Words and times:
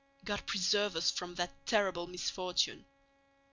God 0.25 0.47
preserve 0.47 0.95
us 0.95 1.11
from 1.11 1.35
that 1.35 1.51
terrible 1.67 2.07
misfortune! 2.07 2.85